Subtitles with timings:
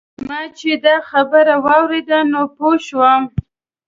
[0.27, 3.23] ما چې دا خبرې واورېدې نو پوی شوم.